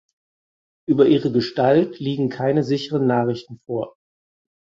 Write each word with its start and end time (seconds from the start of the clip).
Über 0.89 1.05
ihre 1.05 1.31
Gestalt 1.31 1.99
liegen 1.99 2.29
keine 2.29 2.63
sicheren 2.63 3.05
Nachrichten 3.05 3.59
vor. 3.67 3.97